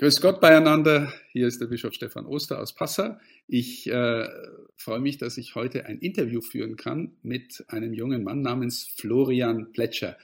Grüß 0.00 0.20
Gott 0.20 0.40
beieinander. 0.40 1.12
Hier 1.32 1.48
ist 1.48 1.60
der 1.60 1.66
Bischof 1.66 1.92
Stefan 1.92 2.24
Oster 2.24 2.60
aus 2.60 2.72
Passau. 2.72 3.16
Ich 3.48 3.90
äh, 3.90 4.28
freue 4.76 5.00
mich, 5.00 5.18
dass 5.18 5.36
ich 5.38 5.56
heute 5.56 5.86
ein 5.86 5.98
Interview 5.98 6.40
führen 6.40 6.76
kann 6.76 7.16
mit 7.24 7.64
einem 7.66 7.92
jungen 7.92 8.22
Mann 8.22 8.40
namens 8.40 8.86
Florian 8.96 9.72
Plätscher. 9.72 10.16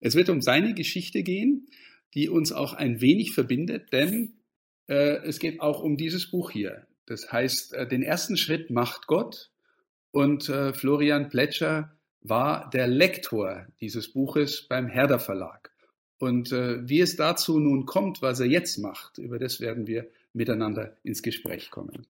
Es 0.00 0.16
wird 0.16 0.30
um 0.30 0.42
seine 0.42 0.74
Geschichte 0.74 1.22
gehen, 1.22 1.68
die 2.12 2.28
uns 2.28 2.50
auch 2.50 2.72
ein 2.72 3.00
wenig 3.00 3.32
verbindet, 3.32 3.92
denn 3.92 4.32
äh, 4.88 5.18
es 5.24 5.38
geht 5.38 5.60
auch 5.60 5.80
um 5.80 5.96
dieses 5.96 6.28
Buch 6.28 6.50
hier. 6.50 6.88
Das 7.06 7.30
heißt, 7.30 7.74
äh, 7.74 7.86
den 7.86 8.02
ersten 8.02 8.36
Schritt 8.36 8.70
macht 8.70 9.06
Gott 9.06 9.52
und 10.10 10.48
äh, 10.48 10.72
Florian 10.72 11.28
Plätscher 11.28 11.96
war 12.20 12.68
der 12.70 12.88
Lektor 12.88 13.68
dieses 13.80 14.12
Buches 14.12 14.66
beim 14.66 14.88
Herder 14.88 15.20
Verlag. 15.20 15.69
Und 16.20 16.52
äh, 16.52 16.86
wie 16.86 17.00
es 17.00 17.16
dazu 17.16 17.58
nun 17.58 17.86
kommt, 17.86 18.20
was 18.20 18.40
er 18.40 18.46
jetzt 18.46 18.76
macht, 18.76 19.16
über 19.16 19.38
das 19.38 19.58
werden 19.58 19.86
wir 19.86 20.06
miteinander 20.34 20.98
ins 21.02 21.22
Gespräch 21.22 21.70
kommen. 21.70 22.06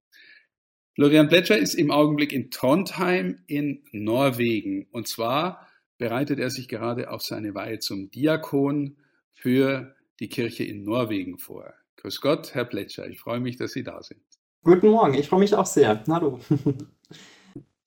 Florian 0.97 1.29
Plätscher 1.29 1.57
ist 1.57 1.75
im 1.75 1.93
Augenblick 1.93 2.33
in 2.33 2.51
Trondheim 2.51 3.39
in 3.47 3.85
Norwegen. 3.93 4.89
Und 4.91 5.07
zwar 5.07 5.69
bereitet 5.97 6.41
er 6.41 6.51
sich 6.51 6.67
gerade 6.67 7.09
auf 7.11 7.23
seine 7.23 7.55
Weihe 7.55 7.79
zum 7.79 8.11
Diakon 8.11 8.97
für 9.33 9.95
die 10.19 10.29
Kirche 10.29 10.65
in 10.65 10.83
Norwegen 10.83 11.39
vor. 11.39 11.73
Grüß 11.99 12.21
Gott, 12.21 12.53
Herr 12.55 12.65
Plätscher. 12.65 13.09
Ich 13.09 13.21
freue 13.21 13.39
mich, 13.39 13.59
dass 13.59 13.73
Sie 13.73 13.85
da 13.85 14.03
sind. 14.03 14.21
Guten 14.65 14.89
Morgen, 14.89 15.15
ich 15.15 15.29
freue 15.29 15.41
mich 15.41 15.55
auch 15.55 15.67
sehr. 15.67 16.03
Hallo. 16.09 16.41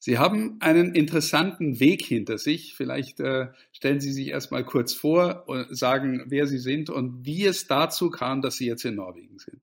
Sie 0.06 0.20
haben 0.20 0.58
einen 0.60 0.96
interessanten 0.96 1.80
Weg 1.80 2.04
hinter 2.04 2.38
sich. 2.38 2.76
Vielleicht 2.76 3.22
äh, 3.22 3.48
stellen 3.72 4.02
Sie 4.02 4.12
sich 4.12 4.28
erstmal 4.28 4.66
kurz 4.66 4.94
vor 4.94 5.46
und 5.48 5.78
sagen, 5.78 6.26
wer 6.28 6.46
Sie 6.46 6.58
sind 6.58 6.90
und 6.90 7.26
wie 7.26 7.46
es 7.46 7.68
dazu 7.68 8.10
kam, 8.10 8.42
dass 8.42 8.58
Sie 8.58 8.66
jetzt 8.66 8.84
in 8.84 8.96
Norwegen 8.96 9.40
sind. 9.40 9.62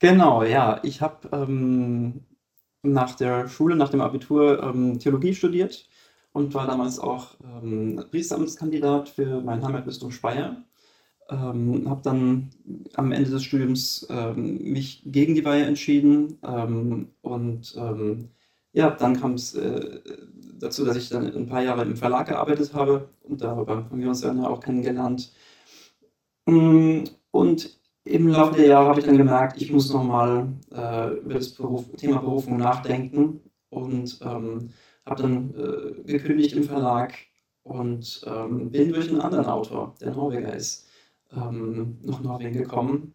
Genau, 0.00 0.42
ja. 0.42 0.80
Ich 0.82 1.02
habe 1.02 1.28
ähm, 1.30 2.24
nach 2.82 3.14
der 3.14 3.46
Schule, 3.46 3.76
nach 3.76 3.90
dem 3.90 4.00
Abitur 4.00 4.60
ähm, 4.60 4.98
Theologie 4.98 5.36
studiert 5.36 5.88
und 6.32 6.52
war 6.52 6.66
damals 6.66 6.98
auch 6.98 7.36
ähm, 7.44 8.02
Priesteramtskandidat 8.10 9.08
für 9.08 9.40
mein 9.40 9.64
Heimatbistum 9.64 10.10
Speyer. 10.10 10.64
Ähm, 11.30 11.88
habe 11.88 12.02
dann 12.02 12.50
am 12.94 13.12
Ende 13.12 13.30
des 13.30 13.44
Studiums 13.44 14.04
ähm, 14.10 14.58
mich 14.64 15.02
gegen 15.06 15.36
die 15.36 15.44
Weihe 15.44 15.64
entschieden 15.64 16.40
ähm, 16.44 17.12
und 17.22 17.72
ähm, 17.78 18.30
ja, 18.76 18.90
dann 18.90 19.18
kam 19.18 19.34
es 19.34 19.54
äh, 19.54 20.00
dazu, 20.60 20.84
dass 20.84 20.96
ich 20.98 21.08
dann 21.08 21.34
ein 21.34 21.46
paar 21.46 21.62
Jahre 21.62 21.82
im 21.82 21.96
Verlag 21.96 22.28
gearbeitet 22.28 22.74
habe 22.74 23.08
und 23.22 23.40
darüber 23.40 23.76
haben 23.76 24.00
wir 24.00 24.08
uns 24.08 24.20
dann 24.20 24.44
auch 24.44 24.60
kennengelernt. 24.60 25.32
Mm, 26.46 27.04
und 27.30 27.80
im 28.04 28.28
Laufe 28.28 28.56
der 28.56 28.66
Jahre 28.68 28.88
habe 28.90 29.00
ich 29.00 29.06
dann 29.06 29.16
gemerkt, 29.16 29.60
ich 29.62 29.72
muss 29.72 29.92
nochmal 29.92 30.48
äh, 30.74 31.14
über 31.14 31.34
das 31.34 31.54
Beruf, 31.54 31.86
Thema 31.96 32.18
Berufung 32.18 32.58
nachdenken 32.58 33.40
und 33.70 34.20
ähm, 34.22 34.70
habe 35.06 35.22
dann 35.22 35.54
äh, 35.54 36.02
gekündigt 36.04 36.52
im 36.54 36.64
Verlag 36.64 37.14
und 37.62 38.22
ähm, 38.26 38.70
bin 38.70 38.92
durch 38.92 39.08
einen 39.08 39.22
anderen 39.22 39.46
Autor, 39.46 39.94
der 40.02 40.12
Norweger 40.12 40.54
ist, 40.54 40.86
ähm, 41.32 41.98
nach 42.02 42.20
Norwegen 42.20 42.52
gekommen. 42.52 43.14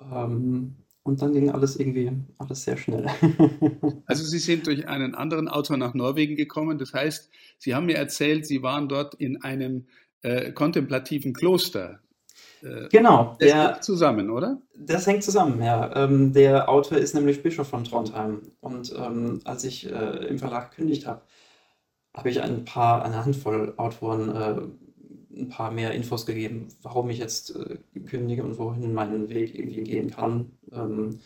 Ähm, 0.00 0.76
und 1.02 1.22
dann 1.22 1.32
ging 1.32 1.50
alles 1.50 1.76
irgendwie 1.76 2.12
alles 2.38 2.64
sehr 2.64 2.76
schnell. 2.76 3.06
also 4.06 4.24
Sie 4.24 4.38
sind 4.38 4.66
durch 4.66 4.86
einen 4.88 5.14
anderen 5.14 5.48
Autor 5.48 5.76
nach 5.76 5.94
Norwegen 5.94 6.36
gekommen. 6.36 6.78
Das 6.78 6.92
heißt, 6.92 7.30
Sie 7.58 7.74
haben 7.74 7.86
mir 7.86 7.96
erzählt, 7.96 8.46
Sie 8.46 8.62
waren 8.62 8.88
dort 8.88 9.14
in 9.14 9.42
einem 9.42 9.86
äh, 10.22 10.52
kontemplativen 10.52 11.32
Kloster. 11.32 12.00
Äh, 12.62 12.88
genau. 12.90 13.36
Das 13.38 13.48
der, 13.48 13.72
hängt 13.72 13.84
zusammen, 13.84 14.30
oder? 14.30 14.60
Das 14.76 15.06
hängt 15.06 15.24
zusammen, 15.24 15.62
ja. 15.62 15.94
Ähm, 15.96 16.32
der 16.32 16.68
Autor 16.68 16.98
ist 16.98 17.14
nämlich 17.14 17.42
Bischof 17.42 17.68
von 17.68 17.84
Trondheim. 17.84 18.42
Und 18.60 18.94
ähm, 18.96 19.40
als 19.44 19.64
ich 19.64 19.90
äh, 19.90 20.26
im 20.26 20.38
Verlag 20.38 20.70
gekündigt 20.70 21.06
habe, 21.06 21.22
habe 22.14 22.28
ich 22.28 22.42
ein 22.42 22.64
paar, 22.64 23.04
eine 23.04 23.24
Handvoll 23.24 23.74
Autoren 23.76 24.36
äh, 24.36 24.60
ein 25.34 25.48
paar 25.48 25.70
mehr 25.70 25.92
Infos 25.92 26.26
gegeben, 26.26 26.68
warum 26.82 27.10
ich 27.10 27.18
jetzt 27.18 27.54
äh, 27.56 27.78
kündige 28.06 28.42
und 28.44 28.58
wohin 28.58 28.92
mein 28.92 29.28
Weg 29.28 29.54
irgendwie 29.54 29.82
gehen 29.82 30.10
kann. 30.10 30.52
Ähm, 30.72 31.20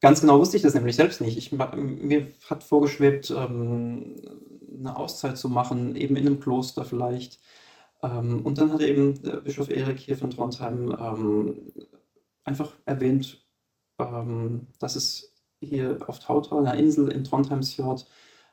ganz 0.00 0.20
genau 0.20 0.38
wusste 0.38 0.56
ich 0.56 0.62
das 0.62 0.74
nämlich 0.74 0.96
selbst 0.96 1.20
nicht. 1.20 1.36
Ich, 1.36 1.52
mir 1.52 2.26
hat 2.48 2.62
vorgeschwebt, 2.64 3.30
ähm, 3.30 4.16
eine 4.78 4.96
Auszeit 4.96 5.38
zu 5.38 5.48
machen, 5.48 5.96
eben 5.96 6.16
in 6.16 6.26
einem 6.26 6.40
Kloster 6.40 6.84
vielleicht. 6.84 7.40
Ähm, 8.02 8.44
und 8.44 8.58
dann 8.58 8.72
hat 8.72 8.82
eben 8.82 9.14
Bischof 9.44 9.70
Erik 9.70 9.98
hier 9.98 10.16
von 10.16 10.30
Trondheim 10.30 10.94
ähm, 11.00 11.72
einfach 12.44 12.74
erwähnt, 12.84 13.44
ähm, 13.98 14.66
dass 14.78 14.96
es 14.96 15.32
hier 15.60 15.98
auf 16.06 16.20
Tautra, 16.20 16.58
einer 16.58 16.74
Insel 16.74 17.10
in 17.10 17.24
Trondheimsfjord, 17.24 18.06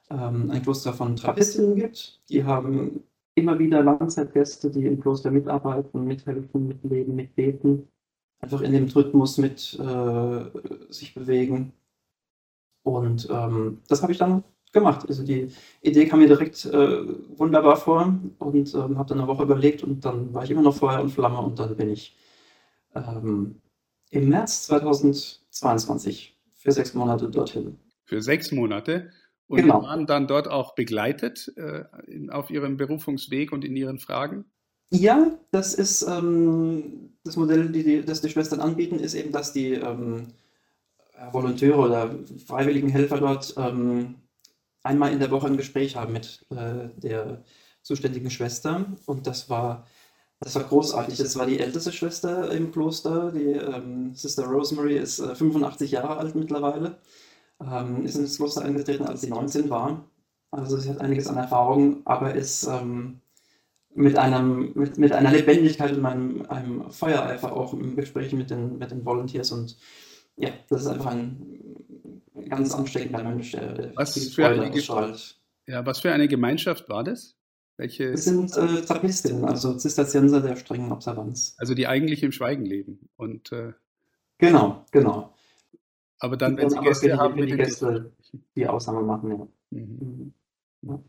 ähm, 0.10 0.50
ein 0.52 0.62
Kloster 0.62 0.94
von 0.94 1.16
Trappistinnen 1.16 1.76
gibt. 1.76 2.22
Die 2.30 2.44
haben 2.44 3.04
immer 3.36 3.58
wieder 3.60 3.84
Langzeitgäste, 3.84 4.70
die 4.70 4.86
im 4.86 5.00
Kloster 5.00 5.32
mitarbeiten, 5.32 6.06
mithelfen, 6.06 6.68
mitleben, 6.68 7.16
mitbeten, 7.16 7.88
einfach 8.40 8.62
in 8.62 8.74
dem 8.74 8.86
Rhythmus 8.86 9.38
mit 9.38 9.80
äh, 9.80 10.44
sich 10.90 11.14
bewegen. 11.14 11.74
Und 12.84 13.28
ähm, 13.32 13.80
das 13.88 14.02
habe 14.02 14.12
ich 14.12 14.18
dann 14.18 14.44
gemacht. 14.74 15.06
Also 15.08 15.24
die 15.24 15.52
Idee 15.82 16.08
kam 16.08 16.20
mir 16.20 16.28
direkt 16.28 16.66
äh, 16.66 17.38
wunderbar 17.38 17.78
vor 17.78 18.20
und 18.40 18.74
ähm, 18.74 18.98
habe 18.98 19.10
dann 19.10 19.20
eine 19.20 19.28
Woche 19.28 19.44
überlegt 19.44 19.84
und 19.84 20.04
dann 20.04 20.34
war 20.34 20.44
ich 20.44 20.52
immer 20.52 20.64
noch 20.64 20.76
Feuer 20.76 21.02
und 21.02 21.12
Flamme 21.12 21.40
und 21.40 21.60
dann 21.60 21.78
bin 21.78 21.90
ich 21.90 22.18
ähm, 22.94 23.62
im 24.10 24.30
März 24.30 24.64
2022 24.64 26.38
für 26.54 26.72
sechs 26.72 26.94
Monate 26.94 27.30
dorthin. 27.30 27.78
Für 28.04 28.22
sechs 28.22 28.52
Monate? 28.52 29.12
Und 29.48 29.58
genau. 29.58 29.84
waren 29.84 30.08
dann 30.08 30.28
dort 30.28 30.48
auch 30.48 30.74
begleitet 30.76 31.54
äh, 31.58 31.84
in, 32.08 32.30
auf 32.30 32.50
ihrem 32.50 32.78
Berufungsweg 32.78 33.52
und 33.52 33.66
in 33.66 33.76
ihren 33.76 34.00
Fragen? 34.00 34.46
Ja, 34.90 35.32
das 35.52 35.74
ist 35.74 36.04
ähm, 36.04 37.14
das 37.24 37.36
Modell, 37.36 37.70
die, 37.70 38.04
das 38.06 38.22
die 38.22 38.30
Schwestern 38.30 38.62
anbieten, 38.62 39.00
ist 39.00 39.16
eben, 39.16 39.32
dass 39.32 39.54
die 39.54 39.74
ähm, 39.74 40.28
Volontäre 41.32 41.78
oder 41.78 42.16
freiwilligen 42.46 42.90
Helfer 42.90 43.20
dort 43.20 43.54
ähm, 43.58 44.16
einmal 44.84 45.12
in 45.12 45.20
der 45.20 45.32
Woche 45.32 45.48
ein 45.48 45.58
Gespräch 45.58 45.96
haben 45.96 46.14
mit 46.14 46.46
äh, 46.52 46.90
der 46.98 47.44
zuständigen 47.82 48.30
Schwester. 48.30 48.86
Und 49.06 49.26
das 49.28 49.50
war, 49.50 49.88
das 50.40 50.56
war 50.56 50.64
großartig. 50.64 51.18
Das 51.18 51.38
war 51.38 51.46
die 51.46 51.60
älteste 51.60 51.92
Schwester 51.92 52.52
im 52.52 52.72
Kloster. 52.72 53.32
Die 53.32 53.52
ähm, 53.52 54.14
Sister 54.14 54.46
Rosemary 54.46 54.98
ist 54.98 55.20
äh, 55.20 55.36
85 55.36 55.92
Jahre 55.92 56.18
alt 56.18 56.36
mittlerweile 56.36 56.98
ähm, 57.72 58.06
ist 58.06 58.16
ins 58.16 58.38
Kloster 58.38 58.64
eingetreten, 58.64 59.06
als 59.06 59.22
sie 59.22 59.30
19 59.30 59.70
war. 59.70 60.06
Also 60.52 60.78
sie 60.78 60.90
hat 60.90 61.02
einiges 61.02 61.28
an 61.28 61.38
Erfahrung, 61.38 62.02
aber 62.06 62.36
ist 62.36 62.68
ähm, 62.68 63.22
mit, 63.96 64.18
einem, 64.18 64.72
mit, 64.76 64.98
mit 64.98 65.12
einer 65.12 65.32
Lebendigkeit 65.32 65.96
und 65.96 66.06
einem, 66.06 66.46
einem 66.48 66.92
Feuereifer 66.92 67.54
auch 67.54 67.74
im 67.74 67.96
Gespräch 67.96 68.34
mit 68.34 68.50
den, 68.50 68.78
mit 68.78 68.92
den 68.92 69.06
Volunteers. 69.06 69.52
Und 69.52 69.78
ja, 70.36 70.50
das 70.70 70.82
ist 70.82 70.88
einfach 70.88 71.12
ein 71.12 71.82
ganz 72.50 72.74
ansteckender 72.74 73.24
Mensch, 73.24 73.52
der, 73.52 73.74
der 73.74 73.96
was 73.96 74.14
für 74.14 74.30
Freude 74.32 74.62
eine 74.64 74.72
ausstrahlt. 74.74 75.40
Ja, 75.68 75.86
was 75.86 76.00
für 76.00 76.12
eine 76.12 76.28
Gemeinschaft 76.28 76.90
war 76.90 77.04
das? 77.04 77.36
Welche? 77.78 78.12
Es 78.12 78.26
sind 78.26 78.56
äh, 78.56 78.82
Trappistinnen, 78.82 79.46
also 79.46 79.76
Zisterzienser 79.76 80.42
der 80.42 80.56
strengen 80.56 80.92
Observanz. 80.92 81.56
Also 81.58 81.74
die 81.74 81.88
eigentlich 81.88 82.22
im 82.22 82.32
Schweigen 82.32 82.66
leben. 82.66 83.10
Und, 83.16 83.52
äh, 83.52 83.74
genau, 84.38 84.86
genau. 84.92 85.33
Aber 86.24 86.38
dann, 86.38 86.56
wenn 86.56 86.70
Sie 86.70 86.80
Gäste 86.80 87.08
die, 87.08 87.14
haben, 87.16 87.36
mit 87.36 87.50
die 87.50 87.58
Gäste 87.58 88.14
die 88.56 88.66
Ausnahme 88.66 89.02
machen, 89.02 89.30
ja. 89.30 89.48
Mhm. 89.72 90.34
mhm. 90.82 90.90
ja. 90.90 91.04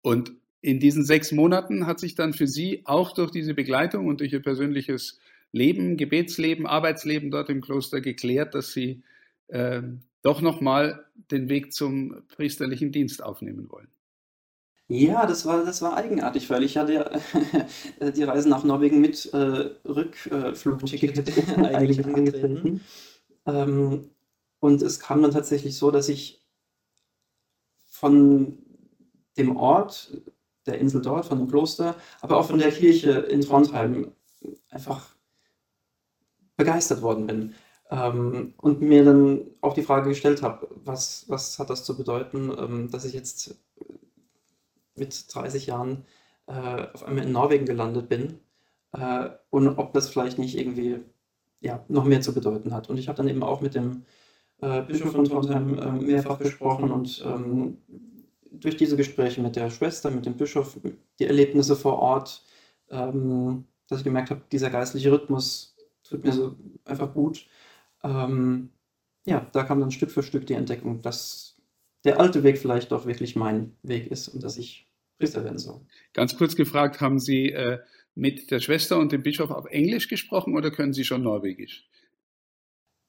Und 0.00 0.32
in 0.62 0.80
diesen 0.80 1.04
sechs 1.04 1.32
Monaten 1.32 1.86
hat 1.86 2.00
sich 2.00 2.14
dann 2.14 2.32
für 2.32 2.46
Sie 2.46 2.80
auch 2.86 3.12
durch 3.12 3.30
diese 3.30 3.52
Begleitung 3.52 4.06
und 4.06 4.20
durch 4.20 4.32
Ihr 4.32 4.40
persönliches 4.40 5.20
Leben, 5.52 5.98
Gebetsleben, 5.98 6.66
Arbeitsleben 6.66 7.30
dort 7.30 7.50
im 7.50 7.60
Kloster 7.60 8.00
geklärt, 8.00 8.54
dass 8.54 8.72
Sie 8.72 9.02
äh, 9.48 9.82
doch 10.22 10.40
nochmal 10.40 11.04
den 11.30 11.50
Weg 11.50 11.74
zum 11.74 12.22
priesterlichen 12.28 12.90
Dienst 12.90 13.22
aufnehmen 13.22 13.70
wollen. 13.70 13.88
Ja, 14.88 15.26
das 15.26 15.44
war, 15.44 15.62
das 15.62 15.82
war 15.82 15.94
eigenartig, 15.94 16.48
weil 16.48 16.62
ich 16.62 16.78
hatte 16.78 16.94
ja 16.94 17.10
die 18.12 18.22
Reise 18.22 18.48
nach 18.48 18.64
Norwegen 18.64 19.02
mit 19.02 19.26
äh, 19.34 19.36
Rückflugticket 19.86 21.28
äh, 21.58 21.66
eigentlich 21.66 22.02
angetreten. 22.02 22.80
Ähm, 23.44 24.08
und 24.62 24.80
es 24.80 25.00
kam 25.00 25.22
dann 25.22 25.32
tatsächlich 25.32 25.76
so, 25.76 25.90
dass 25.90 26.08
ich 26.08 26.40
von 27.84 28.58
dem 29.36 29.56
Ort, 29.56 30.22
der 30.66 30.78
Insel 30.78 31.02
dort, 31.02 31.26
von 31.26 31.38
dem 31.38 31.48
Kloster, 31.48 31.96
aber 32.20 32.36
auch 32.36 32.46
von 32.46 32.60
der 32.60 32.70
Kirche 32.70 33.10
in 33.10 33.40
Trondheim 33.40 34.12
einfach 34.70 35.16
begeistert 36.56 37.02
worden 37.02 37.26
bin. 37.26 37.54
Ähm, 37.90 38.54
und 38.56 38.80
mir 38.80 39.04
dann 39.04 39.50
auch 39.62 39.74
die 39.74 39.82
Frage 39.82 40.10
gestellt 40.10 40.42
habe, 40.42 40.68
was, 40.84 41.24
was 41.28 41.58
hat 41.58 41.68
das 41.68 41.82
zu 41.82 41.96
bedeuten, 41.96 42.52
ähm, 42.56 42.88
dass 42.88 43.04
ich 43.04 43.14
jetzt 43.14 43.56
mit 44.94 45.34
30 45.34 45.66
Jahren 45.66 46.04
äh, 46.46 46.86
auf 46.92 47.02
einmal 47.02 47.24
in 47.24 47.32
Norwegen 47.32 47.66
gelandet 47.66 48.08
bin 48.08 48.38
äh, 48.92 49.30
und 49.50 49.76
ob 49.76 49.92
das 49.92 50.08
vielleicht 50.08 50.38
nicht 50.38 50.56
irgendwie 50.56 51.00
ja, 51.58 51.84
noch 51.88 52.04
mehr 52.04 52.20
zu 52.20 52.32
bedeuten 52.32 52.72
hat. 52.72 52.88
Und 52.88 52.98
ich 52.98 53.08
habe 53.08 53.16
dann 53.16 53.28
eben 53.28 53.42
auch 53.42 53.60
mit 53.60 53.74
dem 53.74 54.04
äh, 54.62 54.82
Bischof 54.82 55.12
von 55.12 55.24
Trondheim 55.24 55.78
äh, 55.78 55.92
mehrfach 55.92 56.38
gesprochen 56.38 56.90
und 56.90 57.22
ähm, 57.26 57.78
durch 58.50 58.76
diese 58.76 58.96
Gespräche 58.96 59.42
mit 59.42 59.56
der 59.56 59.70
Schwester, 59.70 60.10
mit 60.10 60.24
dem 60.24 60.36
Bischof, 60.36 60.78
die 61.18 61.26
Erlebnisse 61.26 61.76
vor 61.76 61.98
Ort, 61.98 62.44
ähm, 62.90 63.64
dass 63.88 63.98
ich 63.98 64.04
gemerkt 64.04 64.30
habe, 64.30 64.42
dieser 64.50 64.70
geistliche 64.70 65.10
Rhythmus 65.10 65.76
tut 66.08 66.24
mir 66.24 66.32
so 66.32 66.54
einfach 66.84 67.12
gut. 67.12 67.46
Ähm, 68.04 68.70
ja, 69.26 69.46
da 69.52 69.64
kam 69.64 69.80
dann 69.80 69.90
Stück 69.90 70.10
für 70.10 70.22
Stück 70.22 70.46
die 70.46 70.54
Entdeckung, 70.54 71.02
dass 71.02 71.56
der 72.04 72.20
alte 72.20 72.42
Weg 72.42 72.58
vielleicht 72.58 72.92
doch 72.92 73.06
wirklich 73.06 73.36
mein 73.36 73.76
Weg 73.82 74.10
ist 74.10 74.28
und 74.28 74.42
dass 74.42 74.58
ich 74.58 74.88
Priester 75.18 75.44
werden 75.44 75.58
soll. 75.58 75.80
Ganz 76.12 76.36
kurz 76.36 76.56
gefragt, 76.56 77.00
haben 77.00 77.18
Sie 77.18 77.50
äh, 77.50 77.78
mit 78.14 78.50
der 78.50 78.60
Schwester 78.60 78.98
und 78.98 79.12
dem 79.12 79.22
Bischof 79.22 79.50
auf 79.50 79.66
Englisch 79.66 80.08
gesprochen 80.08 80.56
oder 80.56 80.70
können 80.70 80.92
Sie 80.92 81.04
schon 81.04 81.22
Norwegisch? 81.22 81.88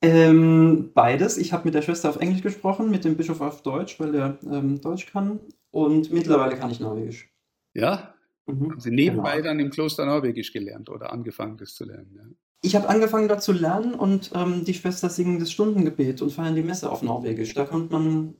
Ähm, 0.03 0.91
beides. 0.93 1.37
Ich 1.37 1.53
habe 1.53 1.63
mit 1.63 1.73
der 1.73 1.81
Schwester 1.81 2.09
auf 2.09 2.17
Englisch 2.17 2.41
gesprochen, 2.41 2.91
mit 2.91 3.05
dem 3.05 3.15
Bischof 3.15 3.39
auf 3.39 3.63
Deutsch, 3.63 3.99
weil 4.01 4.13
er 4.13 4.37
ähm, 4.43 4.81
Deutsch 4.81 5.05
kann. 5.05 5.39
Und 5.71 6.11
mittlerweile 6.11 6.57
kann 6.57 6.69
ich 6.69 6.81
Norwegisch. 6.81 7.33
Ja? 7.73 8.13
Mhm, 8.45 8.71
haben 8.71 8.79
Sie 8.81 8.91
nebenbei 8.91 9.37
genau. 9.37 9.47
dann 9.47 9.59
im 9.61 9.69
Kloster 9.69 10.05
Norwegisch 10.05 10.51
gelernt 10.51 10.89
oder 10.89 11.13
angefangen, 11.13 11.55
das 11.55 11.73
zu 11.73 11.85
lernen? 11.85 12.11
Ja? 12.15 12.23
Ich 12.61 12.75
habe 12.75 12.89
angefangen, 12.89 13.29
da 13.29 13.39
zu 13.39 13.53
lernen 13.53 13.93
und 13.93 14.31
ähm, 14.35 14.65
die 14.65 14.73
Schwester 14.73 15.09
singen 15.09 15.39
das 15.39 15.51
Stundengebet 15.51 16.21
und 16.21 16.31
feiern 16.31 16.55
die 16.55 16.63
Messe 16.63 16.91
auf 16.91 17.01
Norwegisch. 17.01 17.53
Da 17.53 17.63
kommt 17.63 17.91
man 17.91 18.35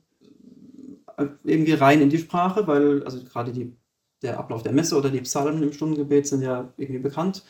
äh, 1.15 1.27
irgendwie 1.45 1.73
rein 1.73 2.01
in 2.01 2.09
die 2.09 2.17
Sprache, 2.17 2.67
weil 2.67 3.03
also 3.03 3.23
gerade 3.23 3.53
die 3.53 3.73
der 4.21 4.37
Ablauf 4.37 4.63
der 4.63 4.71
Messe 4.73 4.97
oder 4.97 5.09
die 5.09 5.21
Psalmen 5.21 5.63
im 5.63 5.73
Stundengebet 5.73 6.27
sind 6.27 6.41
ja 6.41 6.73
irgendwie 6.77 7.01
bekannt. 7.01 7.43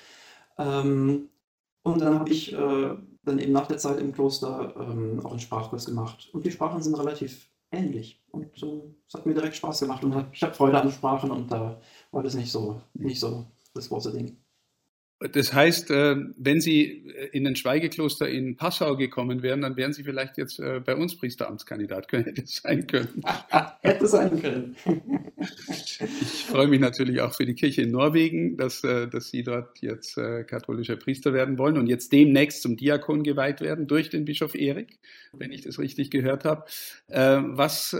Ähm, 0.58 1.30
und 1.84 2.02
dann 2.02 2.20
habe 2.20 2.30
ich 2.30 2.54
äh, 2.54 2.96
dann 3.24 3.40
eben 3.40 3.54
nach 3.54 3.68
der 3.68 3.78
Zeit 3.78 4.00
im 4.00 4.14
Kloster 4.14 4.74
ähm, 4.78 5.22
auch 5.24 5.32
einen 5.32 5.40
Sprachkurs 5.40 5.86
gemacht. 5.86 6.30
Und 6.34 6.46
die 6.46 6.52
Sprachen 6.52 6.82
sind 6.82 6.96
relativ 6.96 7.50
ähnlich. 7.72 8.24
Und 8.32 8.62
äh, 8.62 8.82
es 9.08 9.14
hat 9.14 9.26
mir 9.26 9.34
direkt 9.34 9.56
Spaß 9.56 9.82
gemacht. 9.82 10.04
Und 10.04 10.28
ich 10.32 10.44
habe 10.44 10.54
Freude 10.54 10.82
an 10.82 10.92
Sprachen 10.92 11.32
und 11.32 11.52
da 11.52 11.80
war 12.12 12.24
das 12.24 12.36
nicht 12.36 12.52
so, 12.52 12.82
nicht 12.94 13.20
so 13.20 13.46
das 13.74 13.90
große 13.90 14.12
Ding. 14.12 14.38
Das 15.32 15.54
heißt, 15.54 15.90
äh, 15.92 16.16
wenn 16.38 16.60
Sie 16.60 17.06
in 17.32 17.48
ein 17.48 17.56
Schweigekloster 17.56 18.28
in 18.28 18.58
Passau 18.58 18.98
gekommen 18.98 19.42
wären, 19.42 19.62
dann 19.62 19.78
wären 19.78 19.94
Sie 19.94 20.04
vielleicht 20.04 20.38
jetzt 20.38 20.60
äh, 20.60 20.82
bei 20.84 20.96
uns 20.96 21.16
Priesteramtskandidat. 21.16 22.12
Hätte 22.12 22.44
sein 22.46 22.86
können. 22.88 23.24
Hätte 23.82 24.08
sein 24.08 24.42
können. 24.42 24.76
Ich 25.38 26.46
freue 26.48 26.68
mich 26.68 26.82
natürlich 26.82 27.22
auch 27.22 27.34
für 27.34 27.46
die 27.46 27.54
Kirche 27.54 27.84
in 27.84 27.92
Norwegen, 27.92 28.58
dass, 28.58 28.84
äh, 28.84 29.08
dass 29.08 29.30
Sie 29.30 29.44
dort 29.44 29.80
jetzt 29.82 30.16
katholischer 30.48 30.98
Priester 30.98 31.34
werden 31.34 31.58
wollen 31.58 31.78
und 31.78 31.88
jetzt 31.88 32.12
demnächst 32.12 32.62
zum 32.62 32.76
Diakon 32.76 33.24
geweiht 33.24 33.62
werden 33.62 33.88
durch 33.88 34.10
den 34.10 34.26
Bischof 34.26 34.56
Erik, 34.56 35.00
wenn 35.32 35.52
ich 35.52 35.62
das 35.62 35.80
richtig 35.80 36.12
gehört 36.12 36.46
habe. 36.46 36.66
Was 37.08 37.96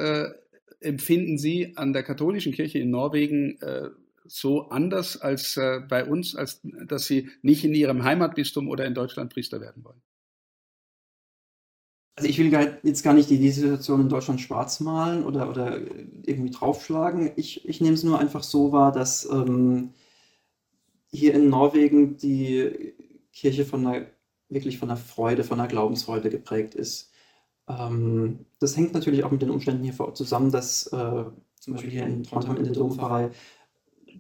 empfinden 0.80 1.38
Sie 1.38 1.74
an 1.76 1.94
der 1.94 2.04
katholischen 2.04 2.54
Kirche 2.54 2.80
in 2.80 2.90
Norwegen 2.92 3.58
so 4.26 4.70
anders 4.70 5.22
als 5.22 5.58
äh, 5.58 5.82
bei 5.88 6.06
uns, 6.06 6.36
als 6.36 6.62
dass 6.64 7.06
sie 7.06 7.30
nicht 7.42 7.64
in 7.66 7.74
ihrem 7.74 8.04
Heimatbistum 8.04 8.68
oder 8.70 8.86
in 8.86 8.94
Deutschland 8.94 9.34
Priester 9.34 9.62
werden 9.62 9.84
wollen? 9.84 10.02
Also 12.16 12.30
ich 12.30 12.38
will 12.38 12.54
jetzt 12.84 13.04
gar 13.04 13.14
nicht 13.14 13.30
die, 13.30 13.50
Situation 13.50 14.02
in 14.02 14.10
Deutschland 14.10 14.40
schwarz 14.40 14.80
malen 14.80 15.26
oder, 15.26 15.50
oder 15.50 15.80
irgendwie 16.24 16.52
draufschlagen. 16.52 17.32
Ich, 17.38 17.68
ich 17.68 17.82
nehme 17.82 17.96
es 17.96 18.04
nur 18.04 18.20
einfach 18.20 18.44
so 18.44 18.72
wahr, 18.72 18.92
dass 18.92 19.26
ähm, 19.26 19.94
hier 21.12 21.34
in 21.34 21.50
Norwegen 21.50 22.18
die 22.18 22.94
Kirche 23.34 23.66
von 23.66 23.88
einer, 23.88 24.06
wirklich 24.48 24.78
von 24.78 24.92
einer 24.92 24.98
Freude, 24.98 25.44
von 25.44 25.60
einer 25.60 25.68
Glaubensfreude 25.68 26.30
geprägt 26.30 26.76
ist. 26.76 27.12
Ähm, 27.68 28.46
das 28.60 28.78
hängt 28.78 28.94
natürlich 28.94 29.24
auch 29.24 29.32
mit 29.32 29.42
den 29.42 29.50
Umständen 29.50 29.84
hier 29.84 29.94
vor 29.94 30.08
Ort 30.08 30.18
zusammen, 30.18 30.52
dass 30.52 30.88
äh, 30.88 31.26
zum 31.60 31.74
Beispiel 31.74 31.92
hier 31.92 32.06
in 32.06 32.24
Trondheim 32.24 32.58
in 32.58 32.66
der 32.66 32.74
Dompfarrei 32.74 33.32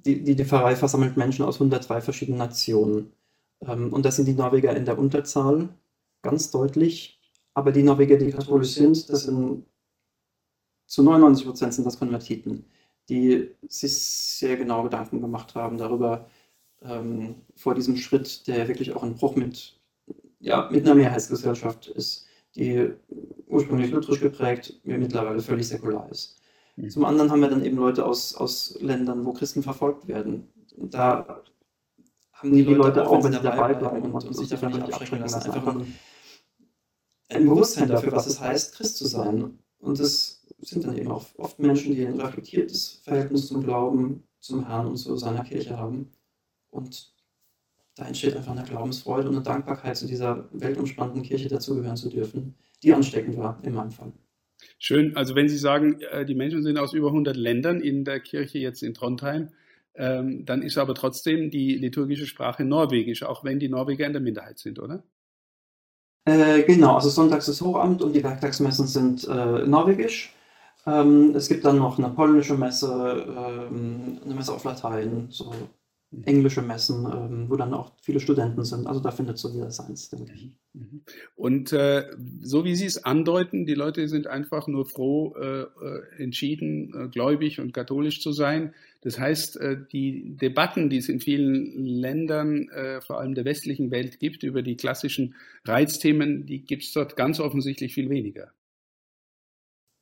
die, 0.01 0.36
die, 0.36 0.45
Pfarrei 0.45 0.75
versammelt 0.75 1.18
Menschen 1.18 1.45
aus 1.45 1.56
103 1.56 2.01
verschiedenen 2.01 2.40
Nationen. 2.40 3.13
Ähm, 3.62 3.94
und 3.94 4.06
das 4.06 4.16
sind 4.18 4.28
die 4.28 4.34
Norweger 4.34 4.75
in 4.75 4.86
der 4.86 4.98
Unterzahl, 4.98 5.69
ganz 6.22 6.51
deutlich. 6.51 7.19
Aber 7.54 7.72
die 7.72 7.84
Norweger, 7.84 8.18
die 8.18 8.31
katholisch 8.31 8.72
sind, 8.72 9.10
das 9.10 9.24
sind 9.24 9.66
zu 10.88 11.04
99 11.04 11.45
Prozent 11.45 11.74
sind 11.74 11.86
das 11.86 11.98
Konvertiten, 11.98 12.66
die 13.10 13.50
sich 13.68 13.98
sehr 13.98 14.57
genau 14.57 14.84
Gedanken 14.84 15.22
gemacht 15.22 15.56
haben 15.56 15.78
darüber, 15.78 16.30
ähm, 16.81 17.36
vor 17.56 17.75
diesem 17.75 17.96
Schritt, 17.98 18.48
der 18.48 18.68
wirklich 18.68 18.94
auch 18.94 19.04
ein 19.04 19.16
Bruch 19.16 19.36
mit, 19.36 19.80
ja, 20.39 20.69
mit 20.72 20.86
einer 20.86 20.96
Mehrheitsgesellschaft 20.96 21.88
ist, 21.88 22.28
die 22.56 22.92
ursprünglich 23.48 23.92
lutherisch 23.92 24.19
geprägt, 24.19 24.80
mittlerweile 24.84 25.39
völlig 25.42 25.68
säkular 25.68 26.10
ist. 26.12 26.39
Mhm. 26.75 26.90
Zum 26.90 27.06
anderen 27.06 27.31
haben 27.31 27.42
wir 27.42 27.50
dann 27.50 27.66
eben 27.66 27.78
Leute 27.78 28.06
aus, 28.06 28.36
aus 28.36 28.78
Ländern, 28.81 29.25
wo 29.25 29.34
Christen 29.34 29.64
verfolgt 29.64 30.08
werden. 30.08 30.48
Und 30.75 30.94
da 30.94 31.44
haben 32.34 32.54
die, 32.54 32.66
die 32.66 32.74
Leute, 32.74 33.08
auch 33.08 33.24
wenn 33.24 33.34
sie 33.34 33.40
dabei 33.40 33.74
bleiben 33.74 34.12
und, 34.12 34.25
und 34.25 34.34
sich 34.36 34.50
davon 34.50 34.72
nicht 34.72 34.81
abschrecken 34.81 35.20
lassen, 35.20 35.52
einfach 35.52 35.75
ein, 35.75 35.94
ein 37.30 37.46
Bewusstsein 37.46 37.88
dafür, 37.88 38.12
was 38.12 38.28
es 38.28 38.40
heißt, 38.40 38.75
Christ 38.75 38.98
zu 38.98 39.08
sein. 39.08 39.60
Und 39.80 40.00
das 40.00 40.46
sind 40.62 40.86
dann 40.86 40.98
eben 40.98 41.12
auch 41.12 41.25
oft 41.38 41.60
Menschen, 41.60 41.94
die 41.94 42.06
ein 42.06 42.20
reflektiertes 42.20 43.02
Verhältnis 43.04 43.48
zum 43.48 43.64
Glauben, 43.64 44.24
zum 44.40 44.66
Herrn 44.68 44.88
und 44.88 44.98
zu 44.98 45.16
seiner 45.18 45.44
Kirche 45.44 45.78
haben. 45.78 46.12
Und 46.70 47.14
da 47.96 48.06
entsteht 48.06 48.36
einfach 48.36 48.54
eine 48.54 48.64
Glaubensfreude 48.64 49.30
und 49.30 49.36
eine 49.36 49.44
Dankbarkeit, 49.44 49.96
zu 49.98 50.08
dieser 50.08 50.50
weltumspannenden 50.52 51.24
Kirche 51.24 51.48
dazugehören 51.48 51.98
zu 51.98 52.10
dürfen, 52.10 52.56
die 52.81 52.94
ansteckend 52.94 53.38
war 53.38 53.60
in 53.64 53.74
meinem 53.74 53.92
Fall. 53.92 54.12
Schön. 54.80 55.15
Also 55.15 55.36
wenn 55.36 55.50
Sie 55.50 55.57
sagen, 55.57 56.01
äh, 56.12 56.25
die 56.25 56.36
Menschen 56.36 56.63
sind 56.63 56.77
aus 56.77 56.94
über 56.94 57.07
100 57.07 57.36
Ländern 57.36 57.81
in 57.81 58.04
der 58.04 58.19
Kirche 58.19 58.60
jetzt 58.60 58.83
in 58.83 58.94
Trondheim, 58.94 59.50
ähm, 59.95 60.45
dann 60.45 60.62
ist 60.62 60.77
aber 60.77 60.95
trotzdem 60.95 61.51
die 61.51 61.75
liturgische 61.75 62.25
Sprache 62.25 62.65
Norwegisch, 62.65 63.24
auch 63.24 63.44
wenn 63.44 63.60
die 63.60 63.69
Norweger 63.69 64.07
in 64.07 64.13
der 64.13 64.21
Minderheit 64.21 64.57
sind, 64.57 64.80
oder? 64.80 65.04
Äh, 66.25 66.63
genau, 66.63 66.95
also 66.95 67.10
Sonntags 67.10 67.48
ist 67.48 67.62
Hochamt 67.62 68.01
und 68.01 68.13
die 68.13 68.24
Werktagsmessen 68.24 68.88
sind 68.88 69.27
äh, 69.27 69.68
Norwegisch. 69.68 70.33
Ähm, 70.86 71.33
es 71.36 71.48
gibt 71.48 71.65
dann 71.65 71.77
noch 71.77 71.98
eine 71.98 72.10
polnische 72.10 72.56
Messe, 72.56 73.25
ähm, 73.38 74.19
eine 74.24 74.36
Messe 74.36 74.54
auf 74.54 74.63
Latein, 74.63 75.27
so 75.30 75.54
englische 76.25 76.62
Messen, 76.62 77.06
ähm, 77.06 77.50
wo 77.50 77.56
dann 77.56 77.74
auch 77.74 77.94
viele 78.01 78.19
Studenten 78.19 78.63
sind. 78.63 78.88
Also 78.88 79.00
da 79.00 79.12
findet 79.12 79.38
so 79.38 79.50
jeder 79.50 79.71
seins, 79.71 80.10
denke 80.10 80.33
ich. 80.33 80.45
Mhm. 80.45 80.54
Mhm. 80.74 81.01
Und 81.36 81.71
äh, 81.74 82.10
so 82.42 82.65
wie 82.65 82.75
Sie 82.75 82.86
es 82.86 83.04
andeuten, 83.04 83.65
die 83.65 83.75
Leute 83.75 84.08
sind 84.08 84.27
einfach 84.27 84.67
nur 84.67 84.86
froh, 84.86 85.36
äh, 85.36 85.62
äh, 85.62 86.24
entschieden, 86.24 86.93
äh, 86.93 87.08
gläubig 87.10 87.60
und 87.60 87.74
katholisch 87.74 88.22
zu 88.22 88.32
sein. 88.32 88.74
Das 89.01 89.20
heißt, 89.20 89.58
äh, 89.58 89.77
die 89.91 90.36
Debatten, 90.38 90.89
die 90.89 90.98
es 90.98 91.10
in 91.10 91.20
vielen 91.20 91.86
Ländern, 91.86 92.70
vor 93.01 93.20
allem 93.20 93.36
der 93.36 93.46
westlichen 93.46 93.91
Welt 93.91 94.20
gibt, 94.20 94.43
über 94.43 94.62
die 94.62 94.75
klassischen 94.75 95.36
Reizthemen, 95.65 96.46
die 96.46 96.60
gibt 96.60 96.84
es 96.84 96.93
dort 96.93 97.15
ganz 97.15 97.39
offensichtlich 97.39 97.93
viel 97.93 98.10
weniger. 98.10 98.51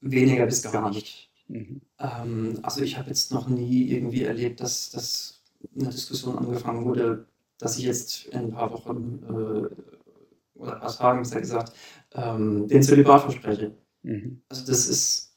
Weniger 0.01 0.45
bis 0.45 0.63
gar 0.63 0.89
nicht. 0.91 1.29
Mhm. 1.47 1.81
Ähm, 1.99 2.59
also 2.63 2.81
ich 2.81 2.97
habe 2.97 3.09
jetzt 3.09 3.33
noch 3.33 3.49
nie 3.49 3.91
irgendwie 3.91 4.23
erlebt, 4.23 4.61
dass, 4.61 4.89
dass 4.89 5.40
eine 5.75 5.89
Diskussion 5.89 6.37
angefangen 6.37 6.85
wurde, 6.85 7.25
dass 7.57 7.77
ich 7.77 7.85
jetzt 7.85 8.25
in 8.27 8.39
ein 8.39 8.51
paar 8.51 8.71
Wochen 8.71 9.23
äh, 9.23 10.59
oder 10.59 10.73
ein 10.75 10.79
paar 10.79 10.95
Tagen, 10.95 11.19
besser 11.19 11.41
gesagt, 11.41 11.73
ähm, 12.13 12.67
den 12.67 12.83
Zölibat 12.83 13.21
verspreche. 13.21 13.75
Mhm. 14.03 14.41
Also 14.49 14.65
das 14.65 14.87
ist 14.87 15.35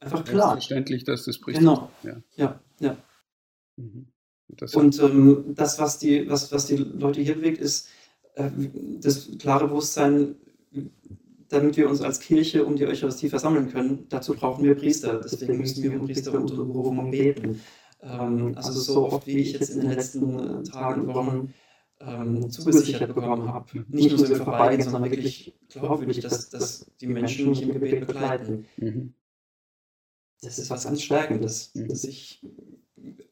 einfach 0.00 0.24
klar. 0.24 0.52
Verständlich, 0.52 1.04
dass 1.04 1.24
das 1.24 1.38
bricht. 1.38 1.58
Genau. 1.58 1.90
Ja, 2.02 2.16
ja. 2.36 2.60
ja. 2.80 2.96
Mhm. 3.76 4.06
Und 4.74 4.98
ähm, 5.00 5.54
das, 5.54 5.78
was 5.78 5.98
die, 5.98 6.28
was, 6.28 6.50
was 6.52 6.66
die 6.66 6.76
Leute 6.76 7.20
hier 7.20 7.34
bewegt, 7.34 7.58
ist 7.58 7.88
äh, 8.34 8.50
das 9.00 9.28
klare 9.38 9.68
Bewusstsein, 9.68 10.36
damit 11.48 11.76
wir 11.76 11.88
uns 11.88 12.00
als 12.00 12.20
Kirche 12.20 12.64
um 12.64 12.76
die 12.76 12.86
Eucharistie 12.86 13.28
versammeln 13.28 13.70
können, 13.70 14.06
dazu 14.08 14.34
brauchen 14.34 14.64
wir 14.64 14.74
Priester. 14.74 15.20
Deswegen 15.22 15.58
müssen 15.58 15.82
wir 15.82 16.00
um 16.00 16.06
Priester 16.06 16.32
und 16.34 16.46
Berufung 16.48 17.10
beten. 17.10 17.60
Ähm, 18.00 18.52
also 18.56 18.72
so 18.72 19.06
oft, 19.12 19.26
wie 19.26 19.38
ich 19.38 19.52
jetzt 19.52 19.70
in 19.70 19.80
den 19.80 19.90
letzten 19.90 20.64
Tagen 20.64 21.02
und 21.02 21.14
Wochen 21.14 21.54
ähm, 22.00 22.50
zugesichert 22.50 23.14
bekommen 23.14 23.52
habe. 23.52 23.84
Nicht 23.88 24.16
nur 24.16 24.26
so 24.26 24.34
vorbeigehen, 24.36 24.82
sondern 24.82 25.10
wirklich 25.10 25.54
glaubwürdig, 25.68 26.20
dass, 26.20 26.50
dass 26.50 26.90
die 27.00 27.06
Menschen 27.06 27.50
mich 27.50 27.62
im 27.62 27.72
Gebet 27.72 28.06
begleiten. 28.06 28.66
Mhm. 28.76 29.14
Das 30.40 30.58
ist 30.58 30.70
was 30.70 30.84
ganz 30.84 31.02
Stärkendes, 31.02 31.74
mhm. 31.74 31.88
dass 31.88 32.04
ich 32.04 32.46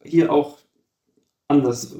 hier 0.03 0.31
auch 0.31 0.59
anders 1.47 1.95